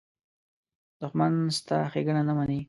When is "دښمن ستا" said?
1.01-1.77